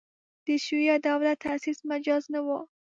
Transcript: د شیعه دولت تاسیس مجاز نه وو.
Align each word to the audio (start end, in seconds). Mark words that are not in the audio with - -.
د 0.45 0.47
شیعه 0.65 0.95
دولت 1.07 1.37
تاسیس 1.45 1.77
مجاز 1.91 2.23
نه 2.33 2.39
وو. 2.45 2.59